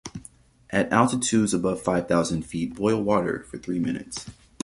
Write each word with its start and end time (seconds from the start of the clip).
At 0.71 0.91
altitudes 0.91 1.53
above 1.53 1.83
five 1.83 2.07
thousand 2.07 2.41
feet, 2.47 2.73
boil 2.73 3.03
water 3.03 3.43
for 3.43 3.59
three 3.59 3.77
minutes. 3.77 4.25